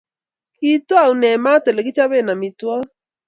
[0.57, 2.89] kiitoune maat ole kichoben amitwogik